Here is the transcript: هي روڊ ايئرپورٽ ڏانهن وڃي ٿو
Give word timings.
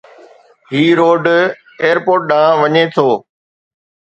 هي 0.71 0.81
روڊ 0.99 1.23
ايئرپورٽ 1.85 2.21
ڏانهن 2.31 2.59
وڃي 2.61 2.83
ٿو 2.95 3.07